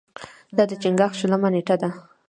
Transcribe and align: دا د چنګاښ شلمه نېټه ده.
دا 0.55 0.63
د 0.69 0.71
چنګاښ 0.81 1.13
شلمه 1.19 1.49
نېټه 1.53 1.75
ده. 1.81 1.89